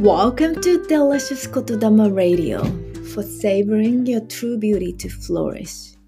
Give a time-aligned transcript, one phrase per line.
[0.00, 2.64] Welcome to Delicious Kotodama Radio
[3.12, 5.98] for savoring your true beauty to flourish.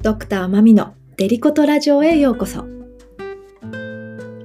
[0.00, 2.64] ドクターマミのデリコトラジオへようこそ。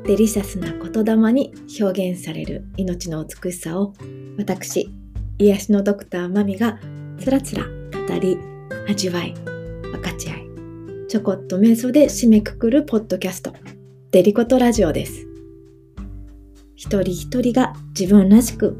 [0.05, 3.93] デリシャスな言霊に表現される命の美しさを
[4.37, 4.89] 私、
[5.37, 6.81] 癒しのドクターマミが
[7.17, 8.37] つらつら語り、
[8.89, 10.47] 味わい、分かち合い、
[11.07, 13.53] ちょこっと瞑想で締めくくるポッドキャスト、
[14.11, 15.30] デリコトラジオです。
[16.81, 18.75] 一人一人が自分らしく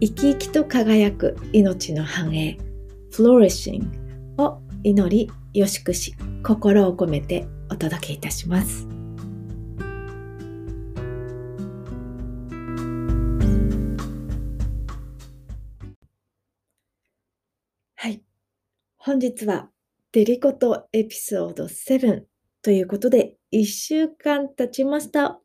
[0.00, 2.56] 生き生きと輝く命の繁栄、
[3.12, 8.88] フローリッシングを祈り、よしくし、心を込めてお届けいたします。
[17.96, 18.22] はい。
[18.96, 19.68] 本日は
[20.12, 22.22] デリコトエピソード7
[22.62, 25.43] ということで1週間経ちました。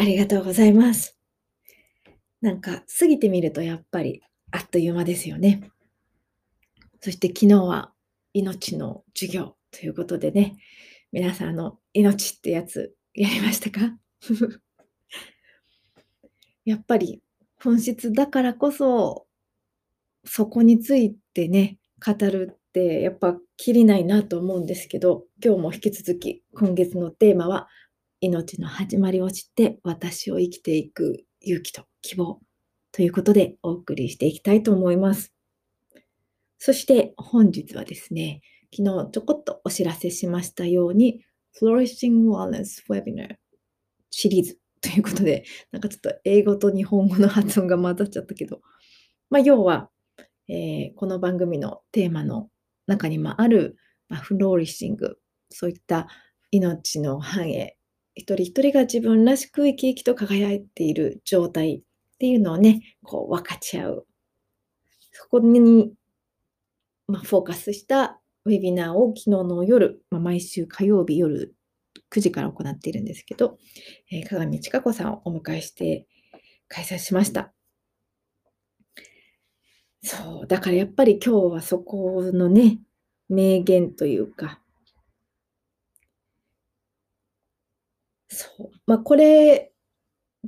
[0.00, 1.18] ありがとうございます。
[2.40, 5.70] なんか過ぎてみるとやっぱりあっという間ですよね。
[7.02, 7.92] そして昨日は
[8.32, 10.56] 命の授業ということでね、
[11.12, 13.98] 皆さんの命ってやつやりましたか？
[16.64, 17.22] やっぱり
[17.62, 19.26] 本質だからこそ
[20.24, 27.68] そこについてね、語るってやっぱきりないなと思うんですけど、今日も引き続き今月のテーマは
[28.20, 32.40] 命の始まりを知って私を生きていく勇気と希望
[32.92, 35.32] ということでお送りしていきたいと思います。
[36.58, 38.42] そして本日はですね、
[38.76, 41.24] 昨日ちょこっとお知らせしましたように
[41.60, 43.36] Flourishing Wellness Webinar
[44.10, 48.60] シリーズということで、なんかちょっと英語と日本語の発音が混ざっちゃったけど、
[49.30, 49.88] まあ、要は、
[50.48, 52.48] えー、この番組のテーマの
[52.86, 53.76] 中にもある、
[54.08, 55.18] まあ、フローリッシング、
[55.50, 56.08] そういった
[56.50, 57.76] 命の繁栄、
[58.14, 61.82] 一人一人が自分らしく生き生きと輝いている状態っ
[62.18, 64.06] ていうのをね、こう分かち合う。
[65.12, 65.92] そこに、
[67.06, 71.54] まあ、フォーカスしたウェビナーを昨日の夜、まあ、毎週火曜日夜
[72.10, 73.58] 9時から行っているんですけど、
[74.10, 76.06] えー、鏡千佳子さんをお迎えして
[76.68, 77.52] 開催しました。
[80.02, 82.80] そう、だからやっぱり今日はそこのね、
[83.28, 84.60] 名言というか、
[88.30, 88.70] そう。
[88.86, 89.72] まあ、これ、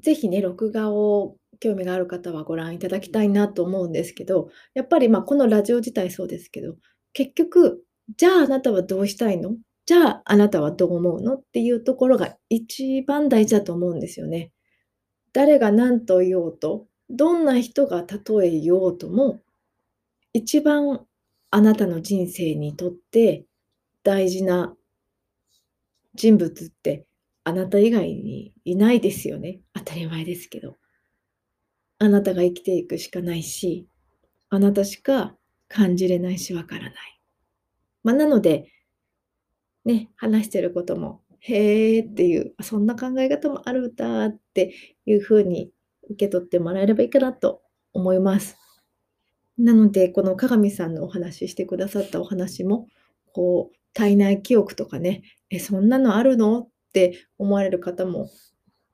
[0.01, 6.77] ぜひね、録画を興味がある方はご覧いただきたいなと思うんですけど、やっぱり、まあ、このラジオ自体そうですけど、
[7.13, 7.85] 結局、
[8.17, 9.57] じゃああなたはどうしたいの？
[9.85, 11.35] じゃああなたはどう思うの？
[11.35, 14.51] っていうところが一番大事だと思うんですよね。
[15.33, 19.41] 誰が何と言おうと、どんな人がたとえ言おうとも、
[20.33, 21.07] 一番
[21.51, 23.45] あなたの人生にとって
[24.03, 24.75] 大事な
[26.15, 27.07] 人物って
[27.45, 29.61] あなた以外にいないですよね。
[29.75, 30.77] 当たり前ですけど。
[31.99, 33.87] あなたが生きていくしかないし、
[34.49, 35.37] あなたしか
[35.69, 36.95] 感じれないしわからない。
[38.03, 38.69] まあ、なので、
[39.85, 44.75] ね、話してることも、へーっていう、そんな考え方もあるんだって
[45.07, 45.73] いうふうに
[46.11, 48.57] 受け取ってもらえればいいかなと思います。
[49.59, 52.89] なので、この鏡さんのお話ししてくださったお話も、
[53.33, 56.69] こう、体内記憶とかね、え、そんなのあるの？
[56.93, 58.31] って思われる方も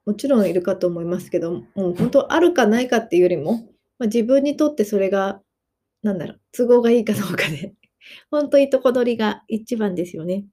[0.09, 5.43] もちろんいるかと思いますけど、もう本当あるかないかっていうよりも、まあ、自分にとってそれが、
[6.03, 7.75] なんだろう、都合がいいかどうかで、
[8.31, 10.47] 本当いいとこ取りが一番ですよね。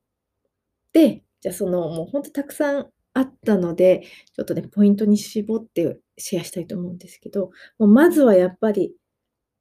[0.91, 4.03] で、じゃあそのもう本当たくさんあったので、
[4.35, 8.93] ちょっとね、ポイントに絞ってシェアしたいと思うんですけど、もうまずはやっぱり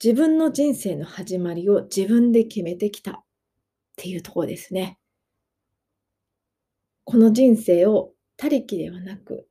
[0.03, 3.25] 自分の人生の始まりを自分で決めてきたっ
[3.95, 4.99] ていうところですね。
[7.05, 9.47] この人生を他力ではなく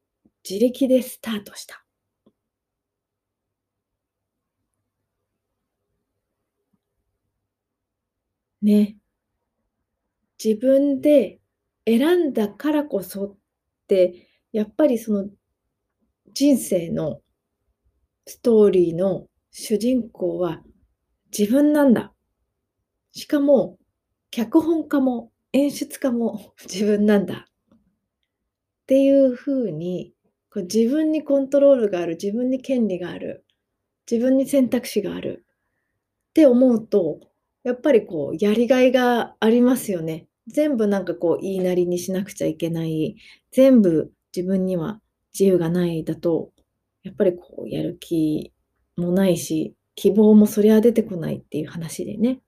[0.48, 1.84] 自力でスタートした。
[8.62, 8.96] ね。
[10.44, 11.40] 自分で
[11.86, 13.36] 選んだからこそっ
[13.88, 15.28] て、やっぱりその
[16.34, 17.22] 人生の
[18.26, 20.62] ストーリーの主人公は
[21.38, 22.14] 自分なんだ。
[23.12, 23.78] しかも、
[24.32, 27.48] 脚本家も演出家も自分なんだ。
[28.84, 30.14] っていう風に、
[30.52, 33.46] こう自分にコントロールがある、自分に権利がある、
[34.10, 35.46] 自分に選択肢がある
[36.32, 37.20] って思うと、
[37.64, 40.28] やっぱりこうやりがいがありますよね。
[40.48, 43.16] 全部なんかこう言いなりにしなくちゃいけない、
[43.52, 45.00] 全部自分には
[45.34, 46.52] 自由がないだと、
[47.04, 48.52] やっぱりこうやる気
[48.98, 52.42] もないし、希望もそりゃ出てこないっていう話でね。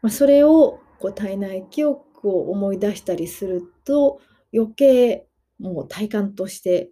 [0.00, 4.20] まあ、それをこう体内記憶を思い出したりすると
[4.52, 5.26] 余計
[5.58, 6.90] もう体感として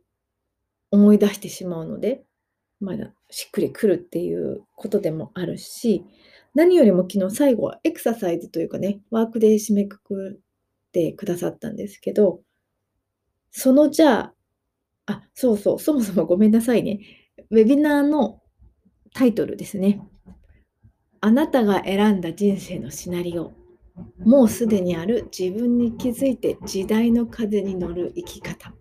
[0.90, 2.25] 思い出してしまうので、
[2.81, 6.05] まだしっくりくるっていうことでもあるし、
[6.55, 10.40] 何よりも昨日最後はエクササイズというかね、ワークで締めくく
[10.88, 12.40] ってくださったんですけど、
[13.50, 14.34] そのじゃあ、
[15.06, 17.00] あ、そうそう、そもそもごめんなさいね。
[17.50, 18.40] ウェビナーの
[19.14, 20.00] タイトルですね。
[21.20, 23.52] あなたが選んだ人生のシナリオ。
[24.26, 28.75] もうすでにある自分に気づいて時代の風に乗る生き方。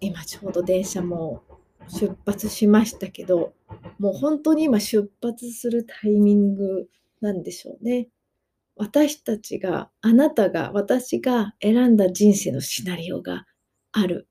[0.00, 1.42] 今ちょうど電車も
[1.88, 3.52] 出発しましたけど、
[3.98, 6.88] もう本当に今出発するタイミング
[7.20, 8.08] なんでしょうね。
[8.76, 13.44] 私たちが、あなたが、私が選んだ人生のシナリオが
[13.92, 14.26] ある。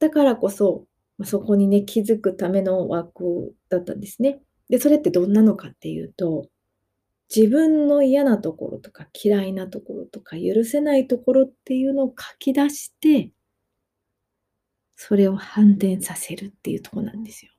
[0.00, 0.84] だからこそ、
[1.24, 4.42] そこにね、気づくためのワークだったんですね。
[4.72, 6.48] で、それってどんなのかっていうと、
[7.34, 13.32] 自分の嫌なところとか嫌いなところとか許せないところっていうのを書き出して、
[14.96, 17.52] それを反転させるっていうとこなんですよ。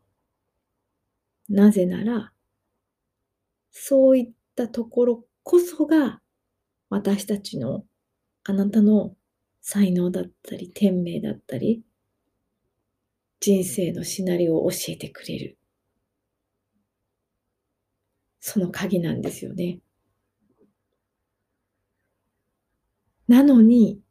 [1.50, 2.34] なぜなら、
[3.70, 6.20] そういったところこそが
[6.90, 7.86] 私たちの
[8.44, 9.14] あなたの
[9.62, 11.84] 才能だったり天命だったり
[13.40, 15.60] 人生のシナリオを教えてくれる
[18.46, 19.80] その鍵なんですよね。
[23.28, 24.02] なのに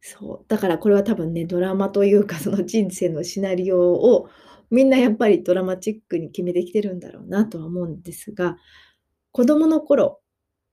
[0.00, 4.28] そうだからこれは多分ねドラマというかその人生のシナリオを
[4.70, 8.56] みんなやっぱりドラマチックに決めてきてるんだろうなとは思うんですが
[9.32, 10.20] 子供の頃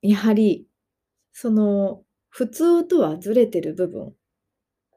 [0.04, 0.68] やはり、
[1.34, 4.14] その、普通とはずれてる部分、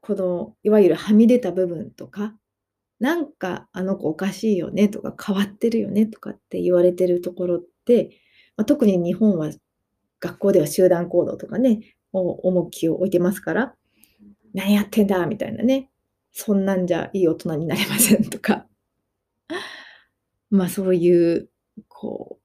[0.01, 2.35] この、いわゆるはみ出た部分とか、
[2.99, 7.67] なんかあの子おかしいよねとか変わってるよねとかって言われてるところって、
[8.55, 9.51] まあ、特に日本は
[10.19, 13.75] 学校では集団行動とかね、重きを置いてますから、
[14.53, 15.89] 何やってんだみたいなね、
[16.31, 18.67] そんなんじゃいい大人になれませんとか、
[20.49, 21.49] まあそういう、
[21.87, 22.39] こ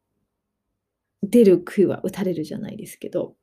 [1.23, 3.37] う、出る杭は打たれるじゃないですけど、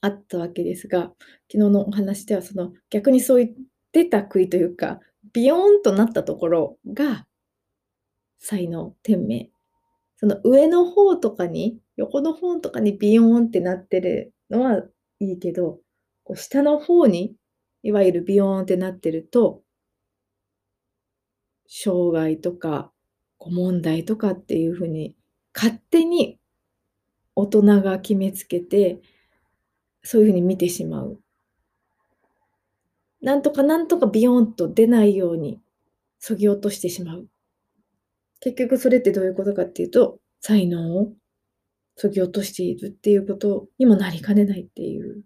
[0.00, 1.12] あったわけですが、
[1.50, 3.56] 昨日のお話ではその逆にそういう
[3.92, 5.00] 出た杭というか、
[5.32, 7.26] ビヨーンとなったところが
[8.38, 9.51] 才能、天命。
[10.22, 14.84] その上の方とかに、横の方とかにビヨーンってなってるのは
[15.18, 15.80] いいけど、
[16.22, 17.34] こう下の方に
[17.82, 19.64] いわゆるビヨーンってなってると、
[21.66, 22.92] 障害とか
[23.40, 25.16] 問題とかっていうふうに
[25.52, 26.38] 勝手に
[27.34, 29.00] 大人が決めつけて、
[30.04, 31.18] そういうふうに見てしまう。
[33.20, 35.60] なんとかなんとかビヨーンと出ないように
[36.20, 37.31] そぎ落としてしまう。
[38.42, 41.12] 結局それってどういうことかっていうと、才能を
[41.96, 45.22] そぎ落としているっていうことにもなりかねないっていう。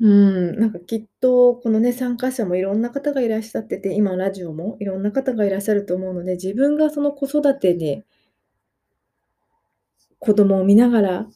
[0.00, 8.04] うん、なんかきっとこのね、参加者もいろんな方がいらっしゃってて、今ラジオもいろんな方がいらっしゃると思うので、自分がその子育てで
[10.18, 11.26] 子供を見ながら、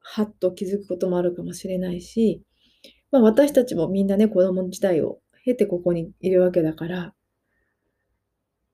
[0.00, 2.42] はっと気づくこともあるかもしれないし、
[3.12, 7.14] まあ、私たちもみんなね、子供時代を経てここにいるわけだから、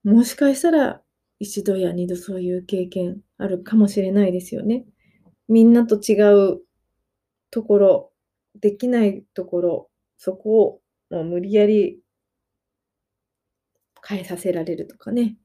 [0.05, 1.03] もしかしたら
[1.39, 4.85] 一度や二度そういう経験あるかもしれないですよね。
[5.49, 6.15] みんなと違
[6.55, 6.61] う
[7.51, 8.13] ところ、
[8.61, 12.01] できないところ、そこをもう無理やり
[14.07, 15.37] 変えさせられるとかね。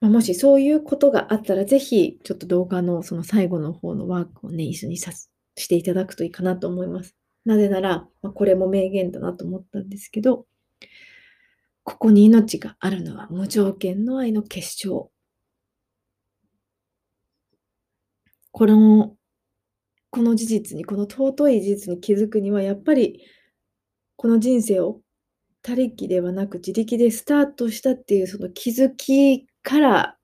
[0.00, 7.16] ま、もしそういうことがあったら、ぜひちょっと動画のその最後の方のワークをね、一緒にさしていただくといいかなと思います。
[7.44, 10.46] なぜなら、まあ、これも名言だなと思ったんですけど、
[11.84, 15.10] ここに命があるのは無条件の愛の結晶。
[18.52, 19.16] この
[20.10, 23.24] この事実に、この尊い事実に気づくには、やっぱり、
[24.16, 25.00] この人生を
[25.62, 30.16] 他力ではなく自力でスタートしたっていうその気づきから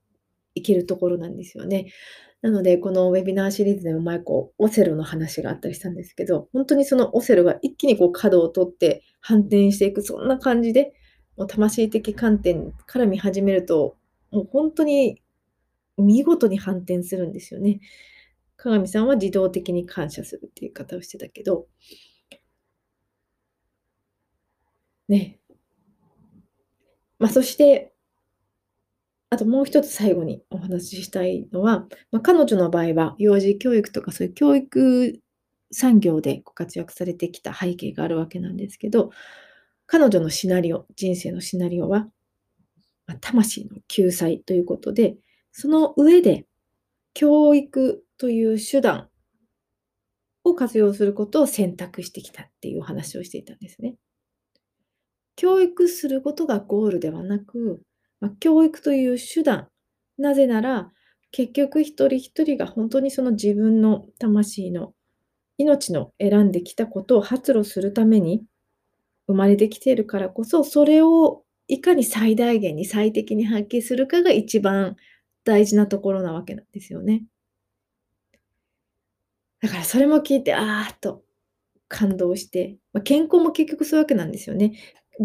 [0.55, 1.87] いけるところなんですよね。
[2.41, 10.93] なので、このウェビナーシリーズでも前こう、オセロの話があったりしたんですけど、本当にそのオセロが一気にこう角を取って反転していく、そんな感じで、
[11.35, 13.97] もう魂的観点から見始めると、
[14.31, 15.21] もう本当に
[15.97, 17.79] 見事に反転するんですよね。
[18.55, 21.67] 鏡さんは自動的に感謝するっていう言い方をしてたけど、
[25.07, 25.39] ね。
[27.19, 27.93] まあ、そして、
[29.29, 35.19] あともう一つ最後にお話ししたいのは、まあ、彼女の場合は幼児教育とかそういう教育
[35.71, 39.11] 産業でご活躍されてきた背景があるわけなんですけど、
[39.85, 42.07] 彼女のシナリオ、人生のシナリオは、
[43.05, 45.15] まあ、魂の救済ということで、
[45.51, 46.45] その上で
[47.13, 49.09] 教育という手段
[50.43, 53.95] を活用することを選択してきたっていうお話をしていたんですね。
[55.35, 57.81] 教育することがゴールではなく、
[58.19, 59.67] まあ、教育という手段、
[60.17, 60.91] なぜなら
[61.31, 64.93] 結局一人一人が本当にその自分の魂の
[65.57, 68.43] 命の選んできたことを発露するために
[69.27, 74.95] 生まれてきているからこそ、それをいかに最大限に最適に発揮するかが一番
[75.43, 77.23] 大事なところなわけなんですよね。
[79.59, 81.23] だからそれも聞いて、ああと
[81.87, 84.73] 感動して、まあ、健康も結局そういうわけなんですよね。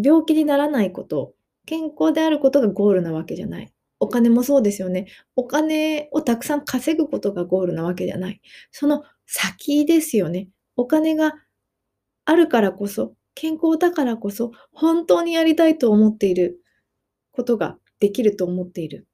[0.01, 1.33] 病気にならないこと、
[1.65, 3.71] 健康であることがゴールなわけじゃない。
[3.99, 5.07] お金もそうですよね。
[5.35, 8.41] お金をたくさん稼ぐことがゴールなわけじゃない。
[8.71, 10.49] その先ですよね。
[10.75, 11.33] お金が
[12.25, 16.59] あるからこそ、健康だからこそ、本当にやりたいと思っている
[17.31, 19.07] ことができると思っている。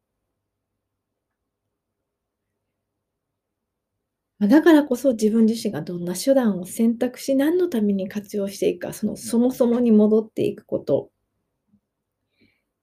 [4.42, 11.10] だからこそ自分自身がどんな手段を選択し、何のために活用していくか、そのそもそもに戻っていくこと。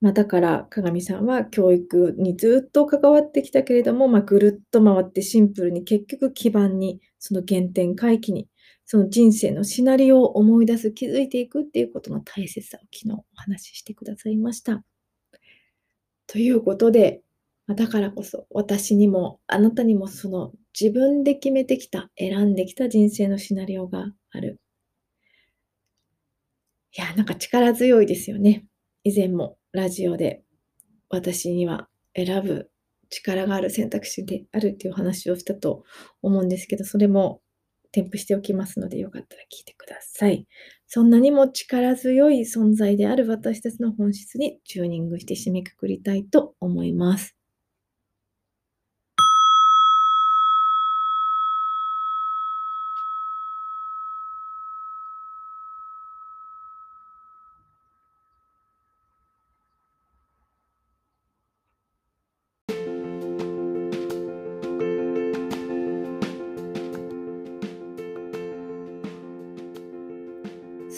[0.00, 8.48] まあ、だから鏡さんは教育にずっと関わってきたけれども、まあ、ぐるっと回ってシンプルに結局基盤にその原点回帰に
[8.84, 14.84] その人生のシナリオを思い出す気づいていくっていうことの大切さを昨日お話ししてくださいました。
[16.26, 17.22] ということで
[17.74, 24.60] だからこそ私にもあなたにもその自分で決めてきた、選んできた人生のシナリオがある。
[26.96, 28.66] いや、なんか力強いですよね。
[29.02, 30.42] 以前もラジオで
[31.10, 32.70] 私には選ぶ
[33.10, 35.84] 力がある選択肢であるっていう話をしたと
[36.22, 37.40] 思うんですけど、それも
[37.92, 40.46] 添付しておきますので、よかったら聞いてください。
[40.86, 47.36] そんなにも力強い存在である私たちの本質にチューニングして締めくくりたいと思います。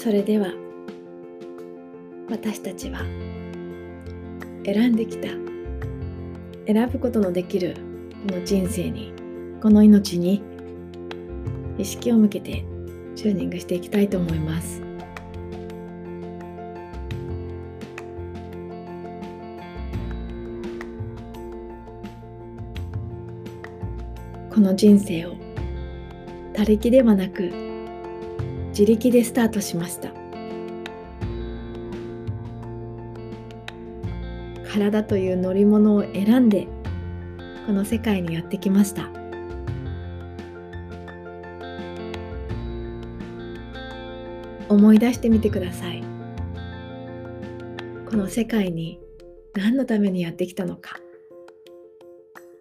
[0.01, 0.53] それでは
[2.31, 3.01] 私たちは
[4.65, 5.27] 選んできた
[6.73, 7.75] 選ぶことのできる
[8.29, 9.13] この人生に
[9.61, 10.41] この命に
[11.79, 12.65] 意識を向けて
[13.17, 14.81] チューニングしていきたいと思います。
[24.49, 25.35] この人生を
[26.55, 27.68] 他力ではなく
[28.79, 30.13] 自力でスタートしました。
[34.73, 36.69] 体という乗り物を選んで
[37.67, 39.11] この世界にやってきました。
[44.69, 46.05] 思い出してみてください。
[48.09, 49.01] この世界に
[49.55, 51.01] 何のためにやってきたのか。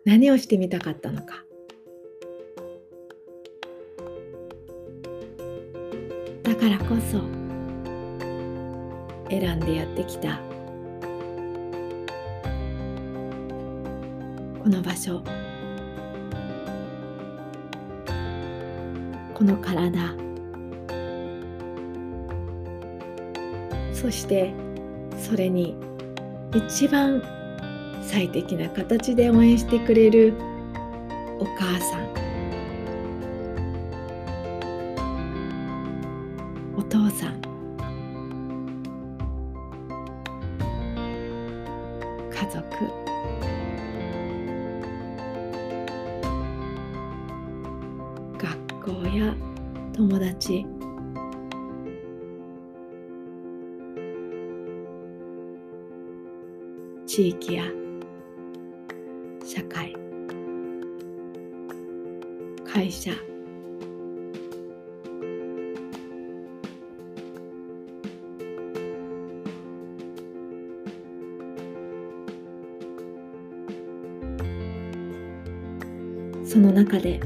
[0.04, 1.47] 何をしてみたかったのか。
[6.58, 7.22] からこそ。
[9.30, 10.40] 選んでやってきた。
[14.64, 15.22] この場所。
[19.34, 20.16] この体。
[23.94, 24.54] そして
[25.18, 25.76] それに
[26.56, 27.22] 一番
[28.02, 30.34] 最適な形で応援してくれる
[31.40, 32.27] お母さん。
[48.88, 49.36] 校や
[49.94, 50.66] 友達。
[57.06, 57.66] 地域や
[59.44, 59.94] 社会。
[62.66, 63.12] 会社。
[76.46, 77.20] その中で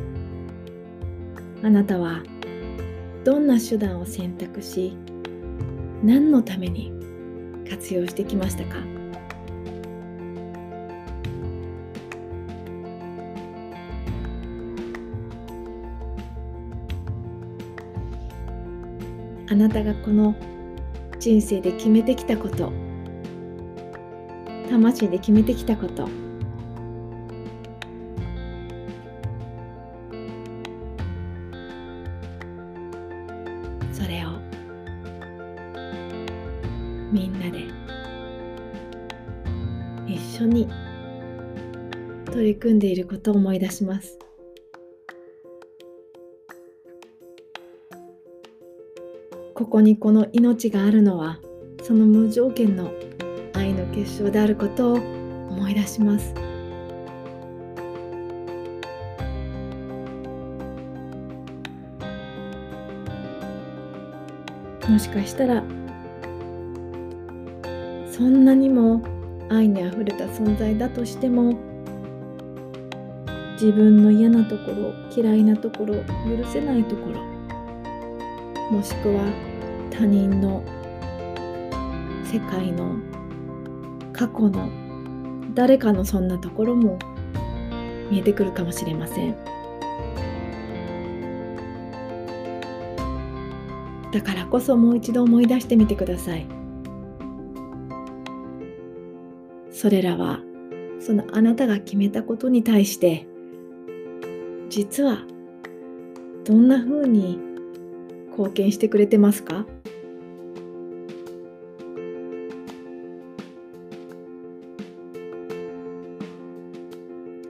[1.64, 2.24] あなたは
[3.24, 4.98] どんな手段を選択し
[6.04, 6.92] 何のために
[7.70, 8.78] 活用してきましたか？
[19.50, 20.34] あなたがこの
[21.20, 22.72] 人生で決めてきたこと
[24.70, 26.08] 魂で決めてきたこと
[42.32, 44.18] 取り組んでいることを思い出します。
[49.54, 51.40] ここにこの命があるのは
[51.84, 52.92] その無条件の
[53.54, 56.34] 愛の結晶であることを思い出します。
[64.90, 65.64] もしかしたら
[68.10, 69.02] そんなにも
[69.50, 71.51] 愛にあふれた存在だとしても
[73.62, 77.22] 自分の嫌なところ嫌いなところ許せないところ
[78.72, 79.32] もしくは
[79.92, 80.64] 他人の
[82.26, 82.96] 世界の
[84.14, 84.68] 過去の
[85.54, 86.98] 誰かのそんなところも
[88.10, 89.36] 見えてくるかもしれません。
[94.12, 96.48] だからこそもう一度思い出してみてください。
[99.72, 100.40] それらは
[101.00, 103.28] そのあなたが決めたことに対して
[104.72, 105.18] 実は
[106.46, 107.38] どんな風に
[108.30, 109.66] 貢献してくれてますか？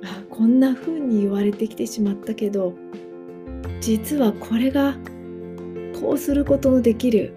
[0.03, 2.73] あこんな風に言われてきてしまったけど
[3.81, 4.95] 実はこれが
[6.01, 7.33] こうすることのできる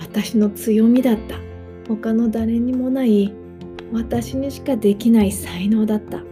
[0.00, 1.38] 私の強みだった。
[1.88, 3.32] 他の誰にもない
[3.90, 6.22] 私にしかできない才能だった。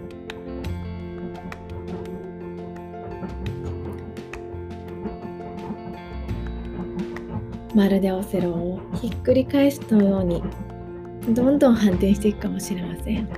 [7.75, 10.43] まるでオセロをひっくり返すのように
[11.31, 13.29] どんどん反転していくかもしれません。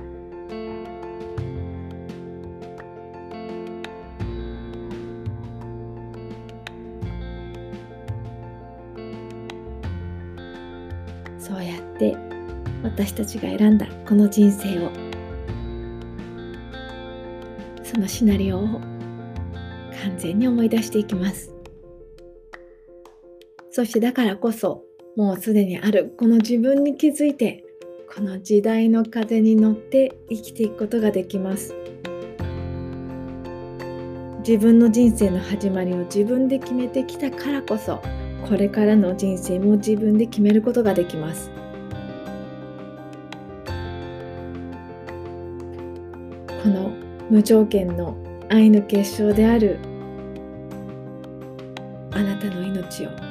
[11.39, 12.17] そうやって
[12.83, 14.89] 私たちが選んだこの人生を
[17.83, 18.67] そのシナリオを
[20.03, 21.54] 完全に思い出していきます。
[23.75, 24.85] そしてだからこそ
[25.17, 27.65] もうすでにあるこの自分に気づいて
[28.15, 31.75] この時代の風に乗って生きていくことができます。
[34.47, 38.01] 自分の人生の始まりを自分で決めてきたからこそ
[38.47, 41.51] これからの人生も自分で決めることができます。
[46.63, 46.93] この
[47.29, 48.15] 無条件の
[48.47, 49.79] 愛の結晶である
[52.11, 53.24] あなたの命を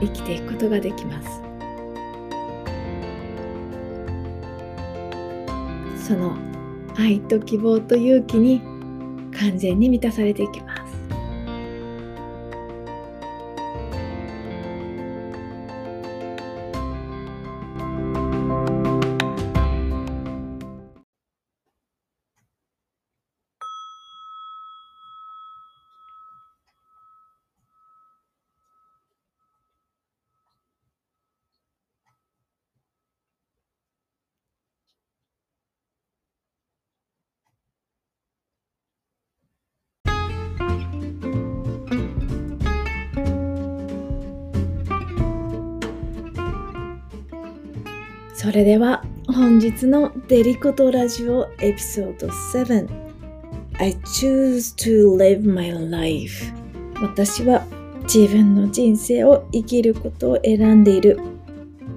[0.00, 1.42] 生きていくことができます。
[6.08, 6.36] その
[6.96, 8.60] 愛と希望と勇気に
[9.38, 10.75] 完全に満たされていきます。
[48.38, 52.86] それでは本日のデリコトラジオエピソード7
[53.78, 56.52] I choose to live my life.
[57.00, 57.64] 私は
[58.02, 61.18] 自分の人生を生きることを選んでいる。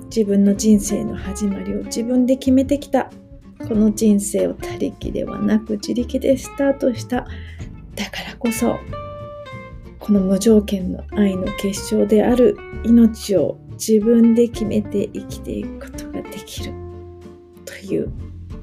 [0.06, 3.12] 自分の人生の始まりを自分で決めてきた。
[3.68, 7.28] この人生を他力ではなく自力でスタートした。
[7.96, 8.78] だからこそ
[10.00, 15.99] この無条件の愛の結晶である命を自分で決めて生きていくこと。
[17.90, 18.12] という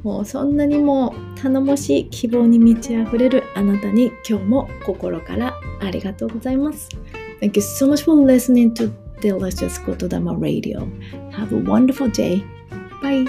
[0.05, 6.89] もうそんなにも頼もしい希望に満ち溢れるあなたに今日も心からありがとうございます。
[7.41, 10.89] Thank you so much for listening to Delicious Gotodama Radio.
[11.33, 12.43] Have a wonderful day.
[13.03, 13.27] Bye.